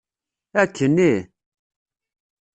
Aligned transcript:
Akken 0.61 0.95
ih! 1.09 1.19